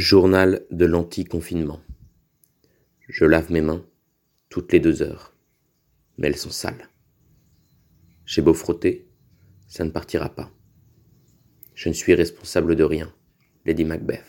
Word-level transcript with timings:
Journal 0.00 0.64
de 0.70 0.86
l'anti-confinement. 0.86 1.82
Je 3.06 3.26
lave 3.26 3.52
mes 3.52 3.60
mains 3.60 3.84
toutes 4.48 4.72
les 4.72 4.80
deux 4.80 5.02
heures, 5.02 5.34
mais 6.16 6.28
elles 6.28 6.38
sont 6.38 6.48
sales. 6.50 6.88
J'ai 8.24 8.40
beau 8.40 8.54
frotter, 8.54 9.10
ça 9.68 9.84
ne 9.84 9.90
partira 9.90 10.30
pas. 10.30 10.50
Je 11.74 11.90
ne 11.90 11.94
suis 11.94 12.14
responsable 12.14 12.76
de 12.76 12.82
rien, 12.82 13.12
Lady 13.66 13.84
Macbeth. 13.84 14.24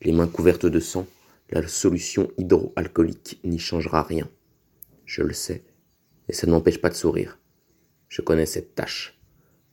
Les 0.00 0.12
mains 0.12 0.28
couvertes 0.28 0.64
de 0.64 0.80
sang, 0.80 1.06
la 1.50 1.68
solution 1.68 2.32
hydroalcoolique 2.38 3.38
n'y 3.44 3.58
changera 3.58 4.02
rien. 4.02 4.30
Je 5.04 5.22
le 5.22 5.34
sais, 5.34 5.62
et 6.30 6.32
ça 6.32 6.46
ne 6.46 6.52
m'empêche 6.52 6.80
pas 6.80 6.88
de 6.88 6.94
sourire. 6.94 7.38
Je 8.08 8.22
connais 8.22 8.46
cette 8.46 8.74
tâche. 8.74 9.20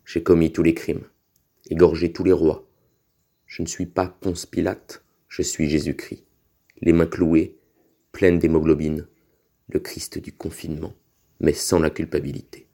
J'ai 0.04 0.21
commis 0.21 0.52
tous 0.52 0.64
les 0.64 0.74
crimes, 0.74 1.08
égorgé 1.70 2.12
tous 2.12 2.26
les 2.26 2.34
rois. 2.34 2.68
Je 3.46 3.62
ne 3.62 3.68
suis 3.68 3.86
pas 3.86 4.10
Ponce 4.20 4.46
Pilate, 4.46 5.03
je 5.34 5.42
suis 5.42 5.68
Jésus-Christ, 5.68 6.28
les 6.84 6.94
mains 6.94 7.08
clouées, 7.08 7.58
pleines 8.12 8.38
d'hémoglobine, 8.38 9.08
le 9.68 9.80
Christ 9.80 10.20
du 10.20 10.32
confinement, 10.32 10.94
mais 11.40 11.54
sans 11.54 11.80
la 11.80 11.90
culpabilité. 11.90 12.70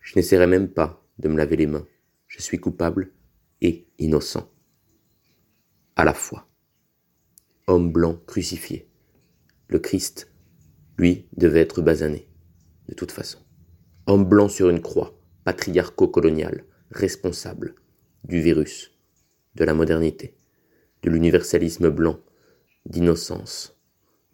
Je 0.00 0.14
n'essaierai 0.16 0.48
même 0.48 0.66
pas 0.66 1.06
de 1.20 1.28
me 1.28 1.36
laver 1.36 1.54
les 1.54 1.68
mains. 1.68 1.86
Je 2.26 2.42
suis 2.42 2.58
coupable 2.58 3.12
et 3.60 3.86
innocent. 4.00 4.50
À 5.94 6.04
la 6.04 6.12
fois. 6.12 6.48
Homme 7.68 7.92
blanc 7.92 8.20
crucifié. 8.26 8.88
Le 9.68 9.78
Christ, 9.78 10.32
lui, 10.98 11.28
devait 11.36 11.60
être 11.60 11.82
basané, 11.82 12.26
de 12.88 12.94
toute 12.94 13.12
façon. 13.12 13.38
Homme 14.08 14.24
blanc 14.24 14.48
sur 14.48 14.70
une 14.70 14.82
croix, 14.82 15.16
patriarco-colonial, 15.44 16.64
responsable 16.90 17.76
du 18.24 18.40
virus, 18.40 18.90
de 19.54 19.62
la 19.62 19.74
modernité 19.74 20.36
de 21.04 21.10
l'universalisme 21.10 21.90
blanc, 21.90 22.18
d'innocence, 22.86 23.76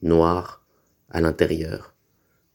noir 0.02 0.64
à 1.08 1.20
l'intérieur. 1.20 1.96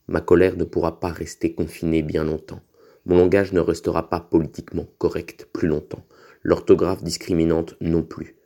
Ma 0.08 0.22
colère 0.22 0.56
ne 0.56 0.64
pourra 0.64 1.00
pas 1.00 1.10
rester 1.10 1.54
confinée 1.54 2.02
bien 2.02 2.24
longtemps. 2.24 2.62
Mon 3.04 3.18
langage 3.18 3.52
ne 3.52 3.60
restera 3.60 4.08
pas 4.08 4.20
politiquement 4.20 4.86
correct 4.96 5.48
plus 5.52 5.68
longtemps. 5.68 6.06
L'orthographe 6.42 7.04
discriminante 7.04 7.74
non 7.82 8.02
plus. 8.02 8.36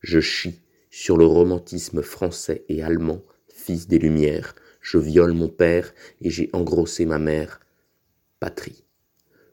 Je 0.00 0.18
chie 0.18 0.60
sur 0.90 1.16
le 1.16 1.24
romantisme 1.24 2.02
français 2.02 2.64
et 2.68 2.82
allemand, 2.82 3.22
fils 3.46 3.86
des 3.86 4.00
Lumières. 4.00 4.56
Je 4.80 4.98
viole 4.98 5.34
mon 5.34 5.48
père 5.48 5.94
et 6.20 6.30
j'ai 6.30 6.50
engrossé 6.52 7.06
ma 7.06 7.20
mère. 7.20 7.60
Patrie. 8.40 8.84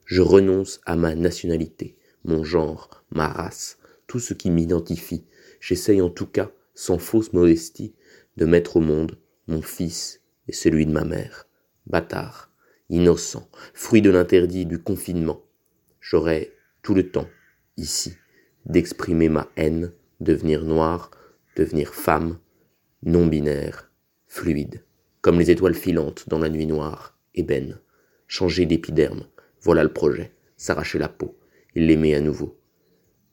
Je 0.04 0.20
renonce 0.20 0.80
à 0.84 0.96
ma 0.96 1.14
nationalité, 1.14 1.96
mon 2.24 2.42
genre, 2.42 2.90
ma 3.12 3.28
race, 3.28 3.78
tout 4.08 4.18
ce 4.18 4.34
qui 4.34 4.50
m'identifie, 4.50 5.24
J'essaye 5.60 6.00
en 6.00 6.10
tout 6.10 6.26
cas, 6.26 6.50
sans 6.74 6.98
fausse 6.98 7.32
modestie, 7.32 7.94
de 8.36 8.46
mettre 8.46 8.76
au 8.76 8.80
monde 8.80 9.18
mon 9.46 9.62
fils 9.62 10.22
et 10.48 10.52
celui 10.52 10.86
de 10.86 10.92
ma 10.92 11.04
mère. 11.04 11.46
Bâtard, 11.86 12.50
innocent, 12.88 13.48
fruit 13.74 14.02
de 14.02 14.10
l'interdit 14.10 14.66
du 14.66 14.82
confinement. 14.82 15.44
J'aurai 16.00 16.52
tout 16.82 16.94
le 16.94 17.10
temps, 17.10 17.28
ici, 17.76 18.14
d'exprimer 18.66 19.28
ma 19.28 19.48
haine, 19.56 19.92
devenir 20.20 20.64
noir, 20.64 21.10
devenir 21.56 21.94
femme, 21.94 22.38
non 23.02 23.26
binaire, 23.26 23.90
fluide, 24.26 24.82
comme 25.20 25.38
les 25.38 25.50
étoiles 25.50 25.74
filantes 25.74 26.28
dans 26.28 26.38
la 26.38 26.48
nuit 26.48 26.66
noire, 26.66 27.18
ébène. 27.34 27.78
Changer 28.26 28.64
d'épiderme, 28.64 29.26
voilà 29.60 29.82
le 29.82 29.92
projet, 29.92 30.32
s'arracher 30.56 30.98
la 30.98 31.08
peau, 31.08 31.36
l'aimer 31.74 32.14
à 32.14 32.20
nouveau. 32.20 32.58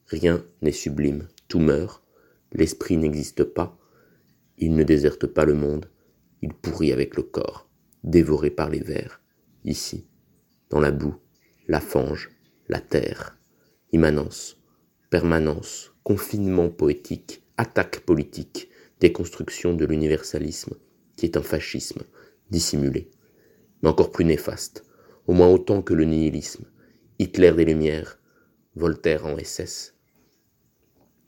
Rien 0.06 0.44
n'est 0.60 0.72
sublime, 0.72 1.28
tout 1.46 1.60
meurt, 1.60 2.02
L'esprit 2.52 2.96
n'existe 2.96 3.44
pas, 3.44 3.78
il 4.56 4.74
ne 4.74 4.82
déserte 4.82 5.26
pas 5.26 5.44
le 5.44 5.54
monde, 5.54 5.90
il 6.42 6.54
pourrit 6.54 6.92
avec 6.92 7.16
le 7.16 7.22
corps, 7.22 7.68
dévoré 8.04 8.50
par 8.50 8.70
les 8.70 8.80
vers, 8.80 9.20
ici, 9.64 10.06
dans 10.70 10.80
la 10.80 10.90
boue, 10.90 11.16
la 11.66 11.80
fange, 11.80 12.30
la 12.68 12.80
terre, 12.80 13.38
immanence, 13.92 14.60
permanence, 15.10 15.92
confinement 16.02 16.70
poétique, 16.70 17.42
attaque 17.56 18.00
politique, 18.00 18.70
déconstruction 19.00 19.74
de 19.74 19.84
l'universalisme, 19.84 20.74
qui 21.16 21.26
est 21.26 21.36
un 21.36 21.42
fascisme 21.42 22.02
dissimulé, 22.50 23.10
mais 23.82 23.88
encore 23.88 24.10
plus 24.10 24.24
néfaste, 24.24 24.84
au 25.26 25.34
moins 25.34 25.48
autant 25.48 25.82
que 25.82 25.94
le 25.94 26.04
nihilisme, 26.04 26.64
Hitler 27.18 27.52
des 27.52 27.64
Lumières, 27.64 28.18
Voltaire 28.74 29.26
en 29.26 29.36
SS, 29.38 29.97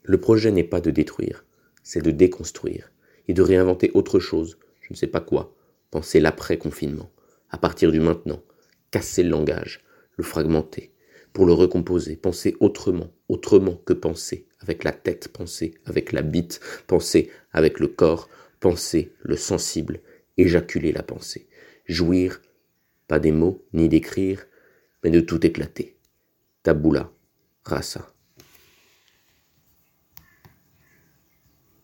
le 0.03 0.19
projet 0.19 0.51
n'est 0.51 0.63
pas 0.63 0.81
de 0.81 0.91
détruire, 0.91 1.45
c'est 1.83 2.01
de 2.01 2.11
déconstruire 2.11 2.91
et 3.27 3.33
de 3.33 3.41
réinventer 3.41 3.91
autre 3.93 4.19
chose, 4.19 4.57
je 4.81 4.87
ne 4.91 4.95
sais 4.97 5.07
pas 5.07 5.21
quoi, 5.21 5.55
penser 5.91 6.19
l'après-confinement, 6.19 7.11
à 7.49 7.57
partir 7.57 7.91
du 7.91 7.99
maintenant, 7.99 8.41
casser 8.89 9.23
le 9.23 9.29
langage, 9.29 9.83
le 10.17 10.23
fragmenter, 10.23 10.91
pour 11.33 11.45
le 11.45 11.53
recomposer, 11.53 12.15
penser 12.15 12.55
autrement, 12.59 13.11
autrement 13.29 13.75
que 13.85 13.93
penser, 13.93 14.47
avec 14.59 14.83
la 14.83 14.91
tête, 14.91 15.29
penser 15.29 15.75
avec 15.85 16.11
la 16.11 16.21
bite, 16.21 16.59
penser 16.87 17.29
avec 17.51 17.79
le 17.79 17.87
corps, 17.87 18.29
penser 18.59 19.13
le 19.21 19.35
sensible, 19.35 20.01
éjaculer 20.37 20.91
la 20.91 21.03
pensée, 21.03 21.47
jouir, 21.85 22.41
pas 23.07 23.19
des 23.19 23.31
mots 23.31 23.65
ni 23.73 23.89
d'écrire, 23.89 24.45
mais 25.03 25.09
de 25.09 25.19
tout 25.19 25.45
éclater. 25.45 25.97
Tabula, 26.63 27.11
rasa. 27.63 28.13